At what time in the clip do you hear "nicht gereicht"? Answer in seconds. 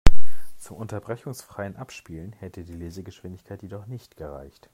3.85-4.67